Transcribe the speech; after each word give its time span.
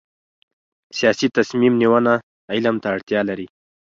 سیاسي 0.97 1.27
تصمیم 1.37 1.73
نیونه 1.81 2.13
علم 2.53 2.75
ته 2.81 2.87
اړتیا 2.93 3.21
لري 3.29 3.47